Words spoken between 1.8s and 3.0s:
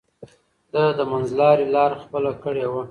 خپله کړې وه.